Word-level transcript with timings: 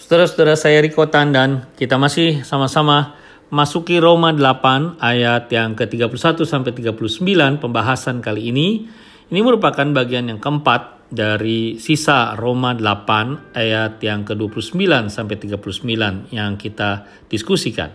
Saudara-saudara 0.00 0.56
saya 0.56 0.80
Riko 0.80 1.12
Tandan, 1.12 1.68
kita 1.76 2.00
masih 2.00 2.40
sama-sama 2.40 3.20
masuki 3.52 4.00
Roma 4.00 4.32
8 4.32 4.96
ayat 4.96 5.52
yang 5.52 5.76
ke-31 5.76 6.40
sampai 6.48 6.72
39 6.72 7.60
pembahasan 7.60 8.24
kali 8.24 8.48
ini. 8.48 8.88
Ini 9.28 9.40
merupakan 9.44 9.84
bagian 9.92 10.32
yang 10.32 10.40
keempat 10.40 11.12
dari 11.12 11.76
sisa 11.76 12.32
Roma 12.40 12.72
8 12.72 13.52
ayat 13.52 14.00
yang 14.00 14.24
ke-29 14.24 15.12
sampai 15.12 15.36
39 15.36 16.32
yang 16.32 16.56
kita 16.56 17.04
diskusikan. 17.28 17.92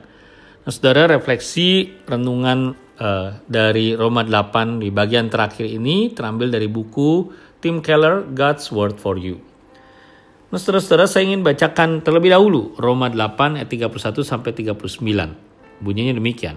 Nah, 0.61 0.69
saudara 0.69 1.09
refleksi 1.09 1.89
renungan 2.05 2.77
uh, 3.01 3.41
dari 3.49 3.97
Roma 3.97 4.21
8 4.21 4.77
di 4.77 4.93
bagian 4.93 5.33
terakhir 5.33 5.65
ini 5.65 6.13
terambil 6.13 6.53
dari 6.53 6.69
buku 6.69 7.33
Tim 7.57 7.81
Keller 7.81 8.29
God's 8.29 8.69
Word 8.69 9.01
for 9.01 9.17
You. 9.17 9.54
Saudara-saudara, 10.55 11.03
saya 11.03 11.27
ingin 11.27 11.43
bacakan 11.43 11.99
terlebih 11.99 12.31
dahulu 12.31 12.71
Roma 12.79 13.11
8 13.11 13.59
ayat 13.59 13.67
31 13.67 14.23
sampai 14.23 14.55
39. 14.55 15.35
Bunyinya 15.83 16.15
demikian. 16.15 16.55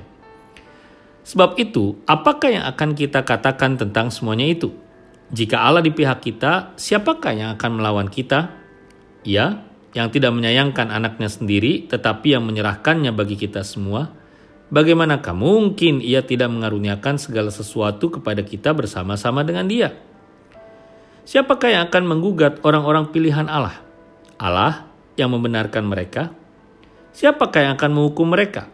Sebab 1.26 1.58
itu, 1.58 1.98
apakah 2.06 2.46
yang 2.46 2.64
akan 2.70 2.94
kita 2.94 3.26
katakan 3.26 3.74
tentang 3.74 4.14
semuanya 4.14 4.46
itu? 4.46 4.70
Jika 5.34 5.66
Allah 5.66 5.82
di 5.82 5.90
pihak 5.90 6.22
kita, 6.22 6.78
siapakah 6.78 7.34
yang 7.34 7.50
akan 7.58 7.82
melawan 7.82 8.06
kita? 8.06 8.54
Ya, 9.26 9.66
yang 9.98 10.14
tidak 10.14 10.30
menyayangkan 10.30 10.94
anaknya 10.94 11.26
sendiri, 11.26 11.90
tetapi 11.90 12.38
yang 12.38 12.46
menyerahkannya 12.46 13.10
bagi 13.10 13.34
kita 13.34 13.66
semua. 13.66 14.14
Bagaimanakah 14.70 15.34
mungkin 15.34 15.98
ia 15.98 16.22
tidak 16.22 16.54
mengaruniakan 16.54 17.18
segala 17.18 17.50
sesuatu 17.50 18.14
kepada 18.14 18.46
kita 18.46 18.70
bersama-sama 18.78 19.42
dengan 19.42 19.66
dia? 19.66 19.90
Siapakah 21.26 21.68
yang 21.68 21.82
akan 21.90 22.04
menggugat 22.06 22.62
orang-orang 22.62 23.10
pilihan 23.10 23.50
Allah? 23.50 23.87
Allah 24.38 24.86
yang 25.18 25.34
membenarkan 25.34 25.82
mereka? 25.82 26.30
Siapakah 27.10 27.66
yang 27.66 27.72
akan 27.74 27.90
menghukum 27.90 28.30
mereka? 28.30 28.70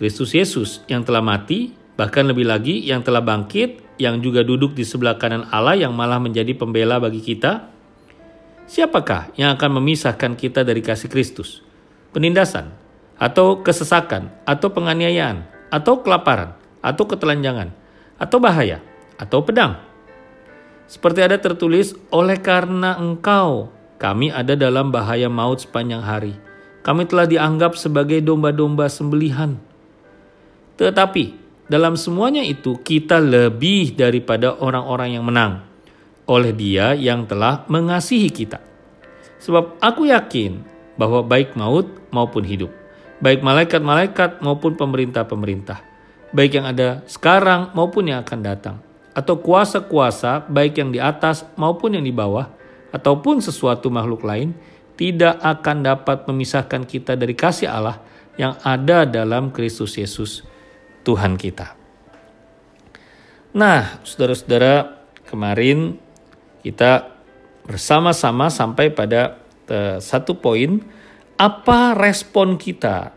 Kristus 0.00 0.32
Yesus 0.32 0.80
yang 0.88 1.04
telah 1.04 1.20
mati, 1.20 1.76
bahkan 2.00 2.24
lebih 2.24 2.48
lagi 2.48 2.80
yang 2.80 3.04
telah 3.04 3.20
bangkit, 3.20 4.00
yang 4.00 4.24
juga 4.24 4.40
duduk 4.40 4.72
di 4.72 4.80
sebelah 4.80 5.20
kanan 5.20 5.44
Allah 5.52 5.76
yang 5.76 5.92
malah 5.92 6.16
menjadi 6.16 6.56
pembela 6.56 6.96
bagi 6.96 7.20
kita? 7.20 7.68
Siapakah 8.64 9.36
yang 9.36 9.52
akan 9.52 9.76
memisahkan 9.76 10.32
kita 10.40 10.64
dari 10.64 10.80
kasih 10.80 11.12
Kristus? 11.12 11.60
Penindasan, 12.16 12.72
atau 13.20 13.60
kesesakan, 13.60 14.32
atau 14.48 14.72
penganiayaan, 14.72 15.44
atau 15.68 16.00
kelaparan, 16.00 16.56
atau 16.80 17.04
ketelanjangan, 17.04 17.68
atau 18.16 18.38
bahaya, 18.40 18.80
atau 19.20 19.44
pedang? 19.44 19.76
Seperti 20.88 21.20
ada 21.20 21.36
tertulis, 21.36 21.92
oleh 22.08 22.40
karena 22.40 22.96
engkau 22.96 23.68
kami 24.00 24.32
ada 24.32 24.56
dalam 24.56 24.88
bahaya 24.88 25.28
maut 25.28 25.60
sepanjang 25.60 26.00
hari. 26.00 26.32
Kami 26.80 27.04
telah 27.04 27.28
dianggap 27.28 27.76
sebagai 27.76 28.24
domba-domba 28.24 28.88
sembelihan. 28.88 29.60
Tetapi 30.80 31.36
dalam 31.68 32.00
semuanya 32.00 32.40
itu 32.40 32.80
kita 32.80 33.20
lebih 33.20 33.92
daripada 33.92 34.56
orang-orang 34.56 35.20
yang 35.20 35.28
menang 35.28 35.60
oleh 36.24 36.56
dia 36.56 36.96
yang 36.96 37.28
telah 37.28 37.68
mengasihi 37.68 38.32
kita. 38.32 38.64
Sebab 39.44 39.76
aku 39.84 40.08
yakin 40.08 40.64
bahwa 40.96 41.20
baik 41.20 41.52
maut 41.52 41.92
maupun 42.08 42.48
hidup, 42.48 42.72
baik 43.20 43.44
malaikat-malaikat 43.44 44.40
maupun 44.40 44.80
pemerintah-pemerintah, 44.80 45.84
baik 46.32 46.56
yang 46.56 46.66
ada 46.72 47.04
sekarang 47.04 47.76
maupun 47.76 48.08
yang 48.08 48.24
akan 48.24 48.40
datang, 48.40 48.76
atau 49.12 49.36
kuasa-kuasa 49.36 50.48
baik 50.48 50.80
yang 50.80 50.88
di 50.88 51.00
atas 51.02 51.44
maupun 51.60 52.00
yang 52.00 52.04
di 52.04 52.14
bawah 52.14 52.59
ataupun 52.90 53.38
sesuatu 53.42 53.88
makhluk 53.88 54.26
lain 54.26 54.54
tidak 54.98 55.40
akan 55.40 55.80
dapat 55.86 56.28
memisahkan 56.28 56.84
kita 56.84 57.16
dari 57.16 57.32
kasih 57.32 57.72
Allah 57.72 58.02
yang 58.36 58.58
ada 58.60 59.08
dalam 59.08 59.48
Kristus 59.48 59.96
Yesus 59.96 60.44
Tuhan 61.06 61.40
kita. 61.40 61.72
Nah, 63.56 63.98
saudara-saudara, 64.04 65.02
kemarin 65.26 65.98
kita 66.60 67.16
bersama-sama 67.64 68.52
sampai 68.52 68.92
pada 68.92 69.40
uh, 69.70 69.98
satu 69.98 70.36
poin 70.38 70.82
apa 71.40 71.96
respon 71.96 72.60
kita 72.60 73.16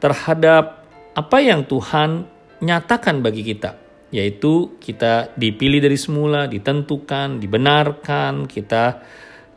terhadap 0.00 0.88
apa 1.12 1.38
yang 1.44 1.68
Tuhan 1.68 2.24
nyatakan 2.64 3.20
bagi 3.20 3.44
kita 3.44 3.81
yaitu 4.12 4.76
kita 4.76 5.32
dipilih 5.40 5.80
dari 5.80 5.96
semula, 5.96 6.44
ditentukan, 6.44 7.40
dibenarkan, 7.40 8.44
kita 8.44 9.00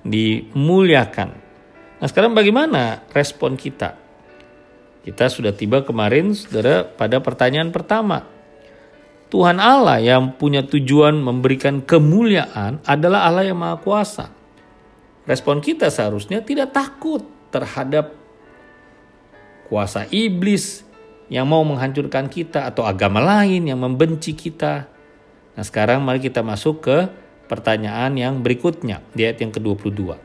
dimuliakan. 0.07 1.29
Nah, 1.99 2.07
sekarang 2.07 2.31
bagaimana 2.31 3.03
respon 3.11 3.59
kita? 3.59 3.99
Kita 5.03 5.27
sudah 5.27 5.51
tiba 5.51 5.83
kemarin, 5.83 6.31
saudara, 6.33 6.87
pada 6.87 7.19
pertanyaan 7.19 7.69
pertama. 7.69 8.25
Tuhan 9.27 9.59
Allah 9.59 9.99
yang 9.99 10.39
punya 10.39 10.63
tujuan 10.63 11.19
memberikan 11.19 11.83
kemuliaan 11.83 12.79
adalah 12.87 13.27
Allah 13.27 13.51
yang 13.51 13.59
Maha 13.59 13.77
Kuasa. 13.83 14.31
Respon 15.27 15.59
kita 15.59 15.91
seharusnya 15.91 16.39
tidak 16.45 16.71
takut 16.71 17.25
terhadap 17.49 18.13
kuasa 19.65 20.05
iblis, 20.13 20.84
yang 21.31 21.49
mau 21.49 21.65
menghancurkan 21.65 22.29
kita 22.29 22.69
atau 22.69 22.85
agama 22.85 23.21
lain 23.21 23.65
yang 23.65 23.81
membenci 23.81 24.37
kita. 24.37 24.85
Nah 25.55 25.63
sekarang 25.63 26.03
mari 26.05 26.21
kita 26.21 26.45
masuk 26.45 26.85
ke 26.85 26.97
pertanyaan 27.49 28.13
yang 28.17 28.33
berikutnya 28.41 29.01
di 29.13 29.25
ayat 29.25 29.41
yang 29.41 29.51
ke-22. 29.53 30.17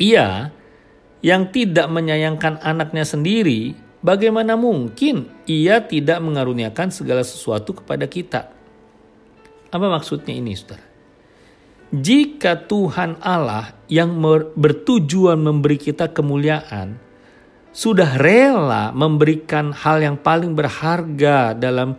Ia 0.00 0.52
yang 1.22 1.54
tidak 1.54 1.86
menyayangkan 1.86 2.58
anaknya 2.60 3.06
sendiri, 3.06 3.78
bagaimana 4.02 4.58
mungkin 4.58 5.30
ia 5.46 5.78
tidak 5.84 6.18
mengaruniakan 6.18 6.90
segala 6.90 7.22
sesuatu 7.22 7.78
kepada 7.78 8.10
kita? 8.10 8.50
Apa 9.72 9.86
maksudnya 9.88 10.34
ini 10.34 10.52
saudara? 10.58 10.84
Jika 11.92 12.56
Tuhan 12.56 13.20
Allah 13.20 13.76
yang 13.86 14.16
bertujuan 14.56 15.36
memberi 15.36 15.76
kita 15.76 16.08
kemuliaan, 16.08 16.96
sudah 17.72 18.20
rela 18.20 18.92
memberikan 18.92 19.72
hal 19.72 20.04
yang 20.04 20.20
paling 20.20 20.52
berharga 20.52 21.56
dalam 21.56 21.96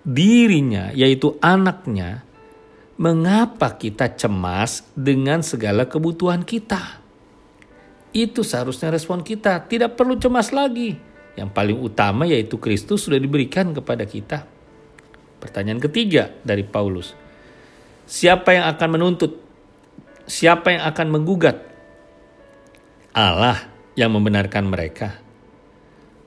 dirinya, 0.00 0.88
yaitu 0.96 1.36
anaknya, 1.44 2.24
mengapa 2.96 3.76
kita 3.76 4.16
cemas 4.16 4.88
dengan 4.96 5.44
segala 5.44 5.84
kebutuhan 5.84 6.40
kita? 6.40 7.04
Itu 8.16 8.40
seharusnya 8.40 8.88
respon 8.88 9.20
kita, 9.20 9.68
tidak 9.68 9.94
perlu 9.94 10.16
cemas 10.16 10.50
lagi. 10.56 10.96
Yang 11.36 11.50
paling 11.54 11.78
utama 11.78 12.26
yaitu 12.26 12.58
Kristus 12.58 13.04
sudah 13.04 13.20
diberikan 13.20 13.70
kepada 13.70 14.02
kita. 14.08 14.42
Pertanyaan 15.38 15.78
ketiga 15.78 16.34
dari 16.42 16.66
Paulus. 16.66 17.14
Siapa 18.08 18.56
yang 18.56 18.66
akan 18.74 18.88
menuntut? 18.90 19.38
Siapa 20.26 20.74
yang 20.74 20.82
akan 20.88 21.06
menggugat? 21.14 21.62
Allah 23.14 23.77
yang 23.98 24.14
membenarkan 24.14 24.70
mereka. 24.70 25.18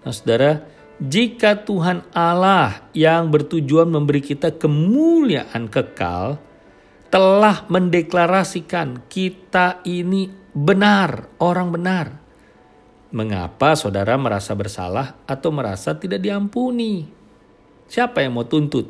Nah, 0.04 0.12
saudara, 0.12 0.68
jika 1.00 1.64
Tuhan 1.64 2.04
Allah 2.12 2.84
yang 2.92 3.32
bertujuan 3.32 3.88
memberi 3.88 4.20
kita 4.20 4.52
kemuliaan 4.59 5.72
kekal 5.72 6.36
telah 7.08 7.64
mendeklarasikan 7.72 9.08
kita 9.08 9.80
ini 9.88 10.28
benar, 10.52 11.32
orang 11.40 11.72
benar. 11.72 12.08
Mengapa 13.12 13.76
saudara 13.80 14.20
merasa 14.20 14.52
bersalah 14.52 15.16
atau 15.24 15.52
merasa 15.52 15.96
tidak 15.96 16.24
diampuni? 16.24 17.08
Siapa 17.88 18.24
yang 18.24 18.36
mau 18.36 18.48
tuntut? 18.48 18.88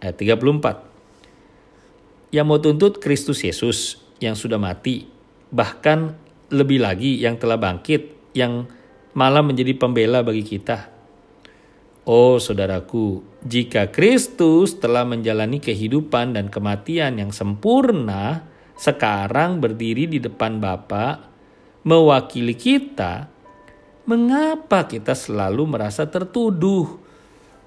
Ayat 0.00 0.16
34. 0.20 2.32
Yang 2.32 2.46
mau 2.48 2.60
tuntut 2.60 3.00
Kristus 3.00 3.40
Yesus 3.40 3.96
yang 4.20 4.36
sudah 4.36 4.60
mati, 4.60 5.08
bahkan 5.48 6.25
lebih 6.50 6.82
lagi 6.82 7.18
yang 7.18 7.38
telah 7.40 7.58
bangkit, 7.58 8.34
yang 8.36 8.66
malah 9.16 9.42
menjadi 9.42 9.72
pembela 9.74 10.20
bagi 10.22 10.44
kita. 10.44 10.92
Oh 12.06 12.38
saudaraku, 12.38 13.24
jika 13.42 13.90
Kristus 13.90 14.78
telah 14.78 15.02
menjalani 15.02 15.58
kehidupan 15.58 16.38
dan 16.38 16.46
kematian 16.46 17.18
yang 17.18 17.34
sempurna, 17.34 18.46
sekarang 18.78 19.58
berdiri 19.58 20.06
di 20.06 20.22
depan 20.22 20.62
Bapa, 20.62 21.26
mewakili 21.82 22.54
kita, 22.54 23.26
mengapa 24.06 24.86
kita 24.86 25.18
selalu 25.18 25.66
merasa 25.66 26.06
tertuduh, 26.06 27.02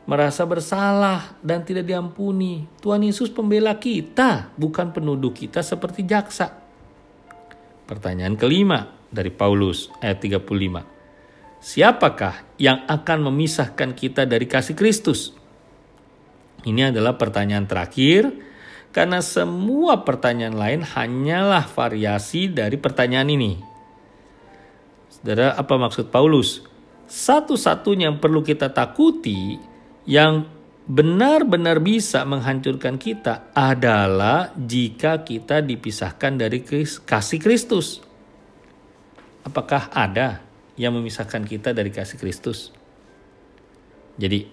merasa 0.07 0.47
bersalah 0.47 1.35
dan 1.43 1.67
tidak 1.67 1.83
diampuni? 1.83 2.63
Tuhan 2.79 3.03
Yesus 3.03 3.27
pembela 3.27 3.75
kita, 3.75 4.55
bukan 4.55 4.95
penuduh 4.95 5.35
kita 5.35 5.59
seperti 5.59 6.07
jaksa. 6.07 6.58
Pertanyaan 7.89 8.37
kelima 8.37 9.01
dari 9.09 9.33
Paulus 9.33 9.89
ayat 9.97 10.21
35. 10.21 10.45
Siapakah 11.57 12.45
yang 12.61 12.85
akan 12.85 13.33
memisahkan 13.33 13.97
kita 13.97 14.29
dari 14.29 14.45
kasih 14.45 14.77
Kristus? 14.77 15.33
Ini 16.61 16.93
adalah 16.93 17.15
pertanyaan 17.15 17.65
terakhir 17.65 18.29
Karena 18.89 19.21
semua 19.21 20.01
pertanyaan 20.01 20.57
lain 20.57 20.81
hanyalah 20.81 21.65
variasi 21.69 22.49
dari 22.49 22.73
pertanyaan 22.73 23.29
ini. 23.29 23.53
Saudara, 25.13 25.53
apa 25.53 25.77
maksud 25.77 26.09
Paulus? 26.09 26.65
Satu-satunya 27.05 28.09
yang 28.09 28.17
perlu 28.17 28.41
kita 28.41 28.73
takuti 28.73 29.61
yang 30.09 30.49
benar-benar 30.89 31.77
bisa 31.85 32.25
menghancurkan 32.25 32.97
kita 32.97 33.53
adalah 33.53 34.49
jika 34.57 35.21
kita 35.21 35.61
dipisahkan 35.61 36.33
dari 36.41 36.65
kasih 37.05 37.37
Kristus. 37.37 38.01
Apakah 39.45 39.93
ada 39.93 40.41
yang 40.81 40.97
memisahkan 40.97 41.45
kita 41.45 41.77
dari 41.77 41.93
kasih 41.93 42.17
Kristus? 42.17 42.73
Jadi, 44.17 44.49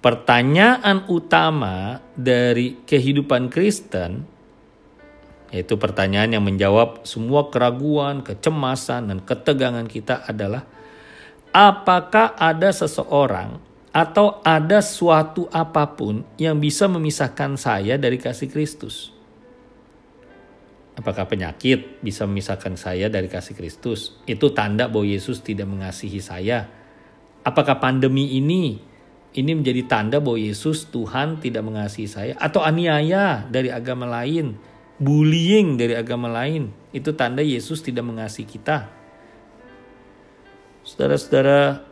pertanyaan 0.00 1.04
utama 1.12 2.00
dari 2.16 2.80
kehidupan 2.88 3.52
Kristen 3.52 4.32
yaitu 5.52 5.76
pertanyaan 5.76 6.32
yang 6.32 6.44
menjawab 6.48 7.04
semua 7.04 7.52
keraguan, 7.52 8.24
kecemasan, 8.24 9.12
dan 9.12 9.20
ketegangan 9.20 9.84
kita 9.84 10.24
adalah 10.24 10.64
apakah 11.52 12.32
ada 12.40 12.72
seseorang 12.72 13.60
atau 13.92 14.40
ada 14.40 14.80
suatu 14.80 15.46
apa 15.52 15.84
pun 15.92 16.24
yang 16.40 16.56
bisa 16.56 16.88
memisahkan 16.88 17.60
saya 17.60 18.00
dari 18.00 18.16
kasih 18.16 18.48
Kristus? 18.48 19.12
Apakah 20.96 21.28
penyakit 21.28 22.00
bisa 22.04 22.24
memisahkan 22.28 22.76
saya 22.76 23.08
dari 23.12 23.28
kasih 23.28 23.56
Kristus? 23.56 24.16
Itu 24.24 24.52
tanda 24.52 24.88
bahwa 24.88 25.08
Yesus 25.08 25.40
tidak 25.40 25.68
mengasihi 25.68 26.20
saya. 26.20 26.68
Apakah 27.44 27.80
pandemi 27.80 28.36
ini 28.36 28.80
ini 29.32 29.52
menjadi 29.56 29.88
tanda 29.88 30.20
bahwa 30.20 30.36
Yesus 30.36 30.88
Tuhan 30.92 31.40
tidak 31.40 31.64
mengasihi 31.64 32.08
saya 32.08 32.32
atau 32.36 32.60
aniaya 32.60 33.48
dari 33.48 33.72
agama 33.72 34.04
lain, 34.04 34.56
bullying 35.00 35.80
dari 35.80 35.96
agama 35.96 36.28
lain, 36.28 36.68
itu 36.92 37.16
tanda 37.16 37.40
Yesus 37.40 37.80
tidak 37.80 38.04
mengasihi 38.04 38.44
kita. 38.44 38.92
Saudara-saudara, 40.84 41.91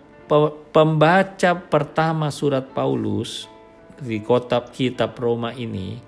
pembaca 0.71 1.51
pertama 1.59 2.31
surat 2.31 2.71
Paulus 2.71 3.51
di 3.99 4.23
kota 4.23 4.63
kitab 4.71 5.19
Roma 5.19 5.51
ini 5.51 5.99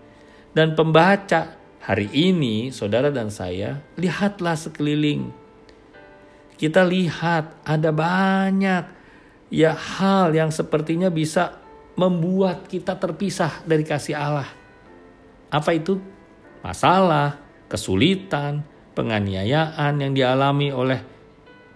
dan 0.55 0.79
pembaca 0.79 1.59
hari 1.83 2.07
ini 2.15 2.71
saudara 2.71 3.11
dan 3.11 3.35
saya 3.35 3.83
lihatlah 3.99 4.55
sekeliling. 4.55 5.35
Kita 6.55 6.87
lihat 6.87 7.59
ada 7.67 7.91
banyak 7.91 8.85
ya 9.51 9.75
hal 9.75 10.31
yang 10.31 10.55
sepertinya 10.55 11.11
bisa 11.11 11.59
membuat 11.99 12.71
kita 12.71 12.95
terpisah 12.95 13.67
dari 13.67 13.83
kasih 13.83 14.15
Allah. 14.15 14.49
Apa 15.51 15.75
itu? 15.75 15.99
Masalah, 16.63 17.43
kesulitan, 17.67 18.63
penganiayaan 18.95 19.99
yang 19.99 20.15
dialami 20.15 20.71
oleh 20.71 21.03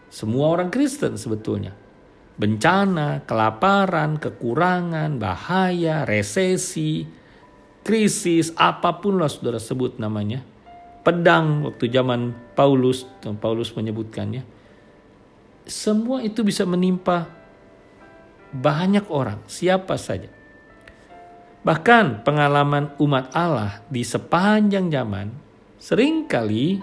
semua 0.06 0.54
orang 0.54 0.70
Kristen 0.70 1.19
sebetulnya. 1.19 1.86
Bencana, 2.37 3.25
kelaparan, 3.25 4.21
kekurangan, 4.21 5.17
bahaya, 5.17 6.05
resesi, 6.05 7.09
krisis, 7.81 8.53
apa 8.61 9.00
pun 9.00 9.17
lah 9.17 9.33
saudara 9.33 9.56
sebut 9.56 9.97
namanya. 9.97 10.44
Pedang 11.00 11.65
waktu 11.65 11.88
zaman 11.88 12.37
Paulus, 12.53 13.09
Paulus 13.41 13.73
menyebutkannya. 13.73 14.44
Semua 15.65 16.21
itu 16.21 16.44
bisa 16.44 16.69
menimpa 16.69 17.31
banyak 18.53 19.09
orang, 19.09 19.41
siapa 19.49 19.97
saja. 19.97 20.29
Bahkan 21.67 22.23
pengalaman 22.23 22.94
umat 23.03 23.32
Allah 23.35 23.82
di 23.91 24.06
sepanjang 24.06 24.87
zaman 24.93 25.35
sering 25.82 26.31
kali 26.31 26.79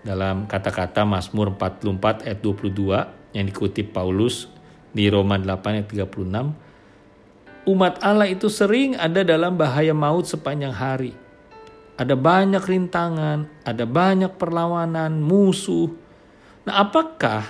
dalam 0.00 0.48
kata-kata 0.48 1.04
Mazmur 1.04 1.52
44 1.56 2.24
ayat 2.24 2.40
22 2.40 3.19
yang 3.36 3.46
dikutip 3.46 3.94
Paulus 3.94 4.50
di 4.90 5.06
Roma 5.06 5.38
8 5.38 5.80
ayat 5.80 5.86
36 5.86 6.70
umat 7.68 8.00
Allah 8.00 8.28
itu 8.30 8.48
sering 8.48 8.96
ada 8.96 9.20
dalam 9.20 9.56
bahaya 9.56 9.92
maut 9.92 10.24
sepanjang 10.24 10.72
hari. 10.72 11.12
Ada 12.00 12.16
banyak 12.16 12.64
rintangan, 12.64 13.44
ada 13.60 13.84
banyak 13.84 14.32
perlawanan, 14.40 15.20
musuh. 15.20 15.92
Nah, 16.64 16.80
apakah 16.80 17.44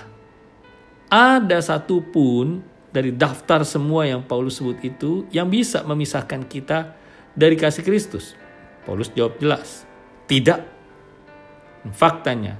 ada 1.07 1.57
satupun 1.63 2.59
dari 2.91 3.15
daftar 3.15 3.63
semua 3.63 4.03
yang 4.03 4.19
Paulus 4.19 4.59
sebut 4.59 4.75
itu 4.83 5.23
yang 5.31 5.47
bisa 5.47 5.87
memisahkan 5.87 6.43
kita 6.43 6.99
dari 7.31 7.55
kasih 7.55 7.87
Kristus? 7.87 8.35
Paulus 8.83 9.07
jawab 9.15 9.39
jelas, 9.39 9.87
tidak. 10.27 10.67
Faktanya, 11.81 12.59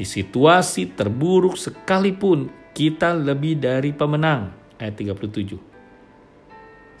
di 0.00 0.08
situasi 0.08 0.96
terburuk 0.96 1.60
sekalipun 1.60 2.48
kita 2.72 3.12
lebih 3.12 3.60
dari 3.60 3.92
pemenang. 3.92 4.48
Ayat 4.80 4.96
37. 4.96 5.60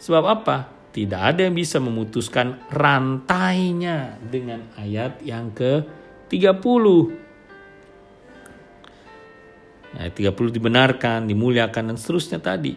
Sebab 0.04 0.24
apa? 0.28 0.68
Tidak 0.92 1.16
ada 1.16 1.48
yang 1.48 1.56
bisa 1.56 1.80
memutuskan 1.80 2.60
rantainya 2.68 4.20
dengan 4.20 4.68
ayat 4.76 5.24
yang 5.24 5.48
ke-30 5.56 6.84
Ayat 9.90 10.14
30 10.14 10.54
dibenarkan, 10.54 11.26
dimuliakan 11.26 11.90
dan 11.90 11.96
seterusnya 11.96 12.38
tadi. 12.38 12.76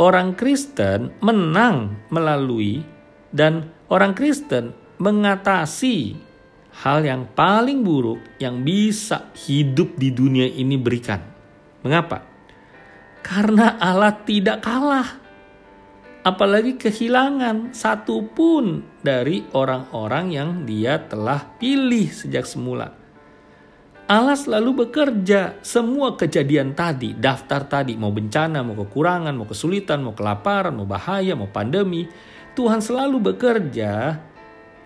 Orang 0.00 0.34
Kristen 0.34 1.12
menang 1.20 2.08
melalui 2.08 2.80
dan 3.30 3.70
orang 3.92 4.16
Kristen 4.16 4.72
mengatasi 4.98 6.27
hal 6.78 7.02
yang 7.02 7.26
paling 7.34 7.82
buruk 7.82 8.22
yang 8.38 8.62
bisa 8.62 9.34
hidup 9.34 9.98
di 9.98 10.14
dunia 10.14 10.46
ini 10.46 10.78
berikan. 10.78 11.18
Mengapa? 11.82 12.22
Karena 13.22 13.74
Allah 13.82 14.14
tidak 14.22 14.62
kalah. 14.62 15.26
Apalagi 16.22 16.76
kehilangan 16.76 17.72
satu 17.72 18.26
pun 18.30 18.84
dari 19.00 19.46
orang-orang 19.54 20.26
yang 20.34 20.50
dia 20.68 21.00
telah 21.02 21.40
pilih 21.56 22.10
sejak 22.10 22.44
semula. 22.44 22.94
Allah 24.08 24.36
selalu 24.36 24.88
bekerja. 24.88 25.60
Semua 25.60 26.16
kejadian 26.16 26.72
tadi, 26.72 27.12
daftar 27.12 27.68
tadi, 27.68 27.92
mau 27.96 28.08
bencana, 28.08 28.64
mau 28.64 28.72
kekurangan, 28.72 29.36
mau 29.36 29.44
kesulitan, 29.44 30.00
mau 30.00 30.16
kelaparan, 30.16 30.72
mau 30.72 30.88
bahaya, 30.88 31.36
mau 31.36 31.48
pandemi, 31.48 32.08
Tuhan 32.56 32.82
selalu 32.82 33.32
bekerja 33.32 34.18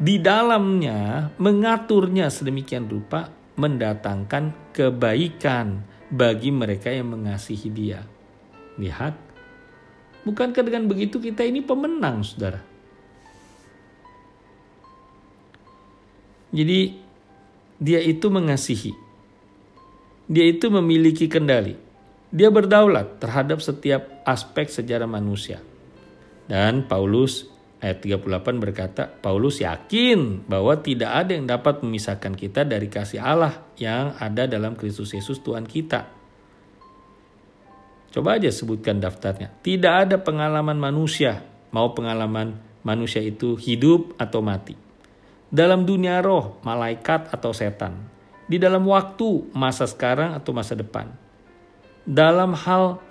di 0.02 0.18
dalamnya 0.18 1.30
mengaturnya 1.38 2.26
sedemikian 2.26 2.90
rupa 2.90 3.30
mendatangkan 3.54 4.74
kebaikan 4.74 5.86
bagi 6.10 6.50
mereka 6.50 6.90
yang 6.90 7.14
mengasihi 7.14 7.70
Dia. 7.70 8.02
Lihat, 8.82 9.14
bukankah 10.26 10.66
dengan 10.66 10.90
begitu 10.90 11.22
kita 11.22 11.46
ini 11.46 11.62
pemenang, 11.62 12.26
saudara? 12.26 12.58
Jadi, 16.50 16.98
Dia 17.78 18.02
itu 18.02 18.26
mengasihi 18.26 19.12
dia 20.32 20.48
itu 20.48 20.72
memiliki 20.72 21.28
kendali. 21.28 21.76
Dia 22.32 22.48
berdaulat 22.48 23.20
terhadap 23.20 23.60
setiap 23.60 24.24
aspek 24.24 24.72
sejarah 24.72 25.04
manusia. 25.04 25.60
Dan 26.48 26.88
Paulus 26.88 27.51
ayat 27.82 27.98
38 27.98 28.62
berkata, 28.62 29.10
Paulus 29.10 29.58
yakin 29.58 30.46
bahwa 30.46 30.78
tidak 30.78 31.10
ada 31.10 31.34
yang 31.34 31.50
dapat 31.50 31.82
memisahkan 31.82 32.38
kita 32.38 32.62
dari 32.62 32.86
kasih 32.86 33.18
Allah 33.18 33.66
yang 33.74 34.14
ada 34.22 34.46
dalam 34.46 34.78
Kristus 34.78 35.10
Yesus 35.10 35.42
Tuhan 35.42 35.66
kita. 35.66 36.06
Coba 38.14 38.38
aja 38.38 38.54
sebutkan 38.54 39.02
daftarnya. 39.02 39.50
Tidak 39.66 40.06
ada 40.06 40.16
pengalaman 40.22 40.78
manusia, 40.78 41.42
mau 41.74 41.90
pengalaman 41.90 42.60
manusia 42.86 43.18
itu 43.18 43.58
hidup 43.58 44.14
atau 44.14 44.38
mati. 44.38 44.78
Dalam 45.50 45.82
dunia 45.82 46.22
roh, 46.22 46.62
malaikat 46.62 47.34
atau 47.34 47.50
setan, 47.50 47.98
di 48.46 48.62
dalam 48.62 48.86
waktu 48.86 49.50
masa 49.56 49.90
sekarang 49.90 50.38
atau 50.38 50.54
masa 50.54 50.78
depan. 50.78 51.10
Dalam 52.06 52.54
hal 52.54 53.02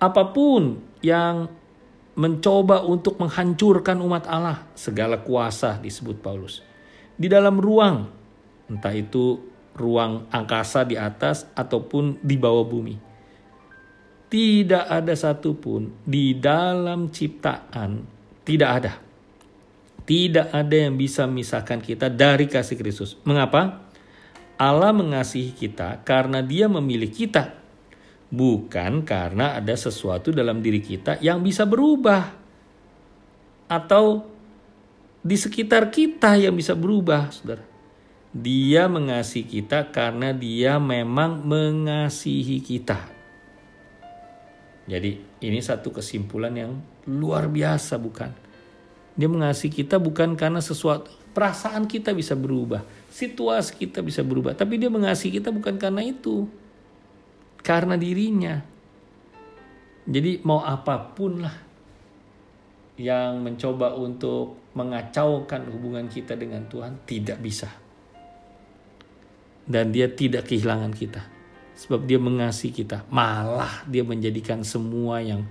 apa 0.00 0.22
pun 0.32 0.80
yang 1.02 1.50
mencoba 2.14 2.86
untuk 2.86 3.18
menghancurkan 3.18 3.98
umat 3.98 4.30
Allah, 4.30 4.66
segala 4.78 5.18
kuasa 5.22 5.78
disebut 5.82 6.22
Paulus. 6.22 6.62
Di 7.14 7.26
dalam 7.26 7.58
ruang, 7.58 8.10
entah 8.70 8.94
itu 8.94 9.38
ruang 9.74 10.30
angkasa 10.30 10.86
di 10.86 10.94
atas 10.94 11.46
ataupun 11.54 12.22
di 12.22 12.38
bawah 12.38 12.66
bumi. 12.66 12.96
Tidak 14.30 14.90
ada 14.90 15.14
satupun 15.14 16.02
di 16.02 16.34
dalam 16.38 17.10
ciptaan, 17.10 18.02
tidak 18.42 18.70
ada. 18.70 18.92
Tidak 20.04 20.52
ada 20.52 20.76
yang 20.76 21.00
bisa 21.00 21.24
memisahkan 21.24 21.80
kita 21.80 22.12
dari 22.12 22.44
kasih 22.44 22.76
Kristus. 22.76 23.16
Mengapa? 23.24 23.88
Allah 24.54 24.94
mengasihi 24.94 25.50
kita 25.50 26.04
karena 26.06 26.38
Dia 26.44 26.70
memilih 26.70 27.10
kita, 27.10 27.63
bukan 28.32 29.04
karena 29.04 29.58
ada 29.58 29.74
sesuatu 29.76 30.32
dalam 30.32 30.60
diri 30.60 30.80
kita 30.80 31.20
yang 31.20 31.42
bisa 31.44 31.64
berubah 31.68 32.32
atau 33.68 34.24
di 35.24 35.36
sekitar 35.40 35.88
kita 35.88 36.36
yang 36.36 36.52
bisa 36.52 36.76
berubah, 36.76 37.32
saudara. 37.32 37.64
Dia 38.34 38.90
mengasihi 38.90 39.46
kita 39.46 39.88
karena 39.88 40.36
dia 40.36 40.76
memang 40.76 41.40
mengasihi 41.46 42.60
kita. 42.60 43.08
Jadi 44.84 45.16
ini 45.40 45.64
satu 45.64 45.94
kesimpulan 45.94 46.52
yang 46.52 46.72
luar 47.08 47.48
biasa 47.48 47.96
bukan? 47.96 48.36
Dia 49.16 49.30
mengasihi 49.30 49.72
kita 49.72 49.96
bukan 49.96 50.36
karena 50.36 50.60
sesuatu 50.60 51.08
perasaan 51.32 51.88
kita 51.88 52.12
bisa 52.12 52.38
berubah, 52.38 52.86
situasi 53.08 53.74
kita 53.74 54.04
bisa 54.04 54.20
berubah, 54.20 54.52
tapi 54.52 54.76
dia 54.76 54.92
mengasihi 54.92 55.40
kita 55.40 55.48
bukan 55.48 55.80
karena 55.80 56.04
itu. 56.04 56.46
Karena 57.64 57.96
dirinya. 57.96 58.60
Jadi 60.04 60.44
mau 60.44 60.60
apa 60.60 61.00
pun 61.00 61.40
lah 61.40 61.56
yang 63.00 63.40
mencoba 63.40 63.96
untuk 63.96 64.70
mengacaukan 64.76 65.72
hubungan 65.72 66.06
kita 66.06 66.36
dengan 66.36 66.68
Tuhan 66.68 67.08
tidak 67.08 67.40
bisa. 67.40 67.72
Dan 69.64 69.96
dia 69.96 70.12
tidak 70.12 70.44
kehilangan 70.44 70.92
kita 70.92 71.34
Sebab 71.74 72.06
dia 72.06 72.22
mengasihi 72.22 72.70
kita. 72.70 73.02
Malah 73.10 73.82
dia 73.90 74.06
menjadikan 74.06 74.62
semua 74.62 75.18
yang 75.18 75.42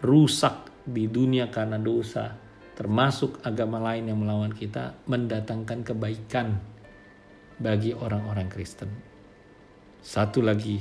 rusak 0.00 0.72
di 0.88 1.04
dunia 1.04 1.52
karena 1.52 1.76
dosa. 1.76 2.32
Termasuk 2.72 3.44
agama 3.44 3.76
lain 3.76 4.08
yang 4.08 4.18
melawan 4.24 4.56
kita. 4.56 4.96
Mendatangkan 5.04 5.84
kebaikan 5.84 6.56
bagi 7.60 7.92
orang-orang 7.92 8.48
Kristen. 8.48 8.88
Satu 10.00 10.40
lagi, 10.40 10.80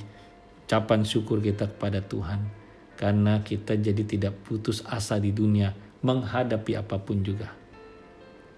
ucapan 0.69 1.01
syukur 1.01 1.41
kita 1.41 1.65
kepada 1.65 2.05
Tuhan. 2.05 2.45
Karena 2.93 3.41
kita 3.41 3.73
jadi 3.73 4.05
tidak 4.05 4.45
putus 4.45 4.85
asa 4.85 5.17
di 5.17 5.33
dunia 5.33 5.73
menghadapi 6.05 6.77
apa 6.77 7.01
pun 7.01 7.25
juga. 7.25 7.49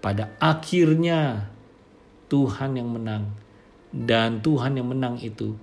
Pada 0.04 0.36
akhirnya 0.36 1.48
Tuhan 2.28 2.76
yang 2.76 2.92
menang. 2.92 3.32
Dan 3.88 4.44
Tuhan 4.44 4.76
yang 4.76 4.92
menang 4.92 5.16
itu 5.24 5.56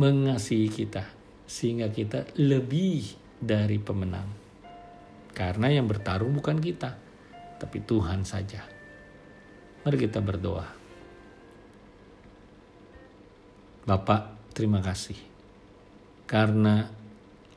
mengasihi 0.00 0.72
kita 0.72 1.04
sehingga 1.44 1.92
kita 1.92 2.32
lebih 2.40 3.04
dari 3.36 3.76
pemenang. 3.76 4.28
Karena 5.36 5.68
yang 5.68 5.84
bertarung 5.84 6.36
bukan 6.36 6.56
kita, 6.56 6.96
tapi 7.60 7.84
Tuhan 7.84 8.24
saja. 8.24 8.64
Mari 9.84 9.96
kita 9.96 10.20
berdoa. 10.24 10.68
Bapak, 13.88 14.52
terima 14.52 14.84
kasih. 14.84 15.16
Karena 16.30 16.86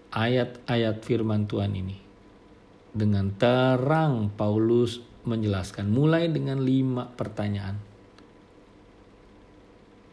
ayat-ayat 0.09 1.05
firman 1.05 1.45
Tuhan 1.45 1.77
ini 1.77 1.97
dengan 2.89 3.29
terang 3.37 4.33
Paulus 4.33 4.97
menjelaskan 5.29 5.93
mulai 5.93 6.25
dengan 6.33 6.57
lima 6.57 7.05
pertanyaan. 7.13 7.77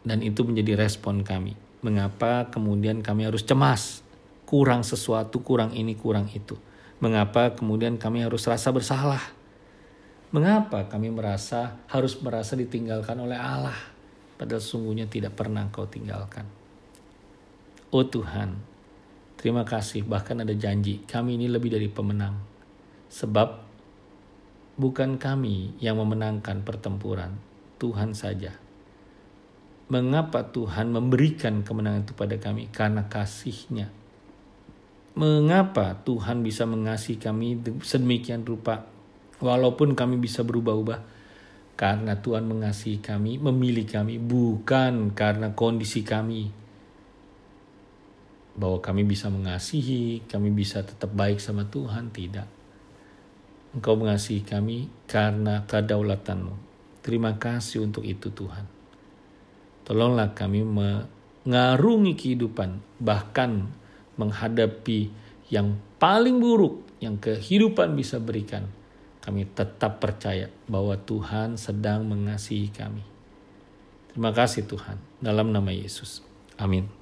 Dan 0.05 0.21
itu 0.21 0.45
menjadi 0.45 0.77
respon 0.77 1.21
kami 1.25 1.71
Mengapa 1.81 2.45
kemudian 2.53 3.01
kami 3.01 3.25
harus 3.25 3.41
cemas? 3.41 4.05
Kurang 4.45 4.85
sesuatu, 4.85 5.41
kurang 5.41 5.73
ini, 5.73 5.97
kurang 5.97 6.29
itu. 6.29 6.53
Mengapa 7.01 7.57
kemudian 7.57 7.97
kami 7.97 8.21
harus 8.21 8.45
rasa 8.45 8.69
bersalah? 8.69 9.33
Mengapa 10.29 10.85
kami 10.85 11.09
merasa 11.09 11.81
harus 11.89 12.21
merasa 12.21 12.53
ditinggalkan 12.53 13.17
oleh 13.17 13.33
Allah? 13.33 13.73
Padahal 14.37 14.61
sungguhnya 14.61 15.09
tidak 15.09 15.33
pernah 15.33 15.65
kau 15.73 15.89
tinggalkan. 15.89 16.45
Oh 17.91 18.07
Tuhan, 18.07 18.55
terima 19.35 19.67
kasih 19.67 20.07
bahkan 20.07 20.39
ada 20.39 20.55
janji 20.55 21.03
kami 21.03 21.35
ini 21.35 21.51
lebih 21.51 21.75
dari 21.75 21.91
pemenang. 21.91 22.39
Sebab 23.11 23.49
bukan 24.79 25.19
kami 25.19 25.75
yang 25.83 25.99
memenangkan 25.99 26.63
pertempuran, 26.63 27.35
Tuhan 27.75 28.15
saja 28.15 28.55
Mengapa 29.91 30.47
Tuhan 30.55 30.87
memberikan 30.95 31.67
kemenangan 31.67 32.07
itu 32.07 32.15
pada 32.15 32.39
kami? 32.39 32.71
Karena 32.71 33.11
kasihnya. 33.11 33.91
Mengapa 35.19 35.99
Tuhan 36.07 36.47
bisa 36.47 36.63
mengasihi 36.63 37.19
kami 37.19 37.59
sedemikian 37.83 38.47
rupa 38.47 38.87
walaupun 39.43 39.91
kami 39.91 40.15
bisa 40.15 40.47
berubah-ubah? 40.47 41.03
Karena 41.75 42.15
Tuhan 42.15 42.47
mengasihi 42.47 43.03
kami, 43.03 43.35
memilih 43.43 43.83
kami, 43.83 44.15
bukan 44.15 45.11
karena 45.11 45.51
kondisi 45.51 46.07
kami. 46.07 46.47
Bahwa 48.55 48.83
kami 48.83 49.07
bisa 49.07 49.31
mengasihi, 49.31 50.27
kami 50.27 50.51
bisa 50.51 50.83
tetap 50.83 51.11
baik 51.15 51.39
sama 51.39 51.67
Tuhan, 51.67 52.11
tidak. 52.11 52.47
Engkau 53.71 53.95
mengasihi 53.95 54.43
kami 54.43 54.91
karena 55.07 55.63
kedaulatanmu. 55.63 56.55
Terima 57.01 57.39
kasih 57.39 57.87
untuk 57.87 58.03
itu 58.03 58.27
Tuhan. 58.29 58.67
Tolonglah 59.87 60.35
kami 60.35 60.61
mengarungi 60.67 62.13
kehidupan, 62.13 62.83
bahkan 62.99 63.71
menghadapi 64.19 65.09
yang 65.49 65.79
paling 65.97 66.37
buruk 66.37 66.83
yang 67.01 67.17
kehidupan 67.17 67.97
bisa 67.97 68.21
berikan. 68.21 68.69
Kami 69.21 69.45
tetap 69.53 70.01
percaya 70.01 70.49
bahwa 70.65 70.97
Tuhan 70.97 71.57
sedang 71.57 72.05
mengasihi 72.05 72.69
kami. 72.73 73.05
Terima 74.13 74.33
kasih 74.33 74.67
Tuhan, 74.67 74.97
dalam 75.23 75.53
nama 75.53 75.71
Yesus. 75.71 76.25
Amin. 76.59 77.00